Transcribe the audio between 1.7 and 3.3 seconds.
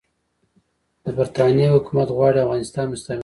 حکومت غواړي افغانستان مستعمره کړي.